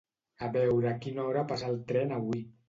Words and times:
A 0.45 0.47
veure 0.55 0.89
a 0.91 0.93
quina 1.03 1.27
hora 1.27 1.45
passa 1.53 1.69
el 1.75 1.79
tren 1.93 2.17
avui 2.19 2.43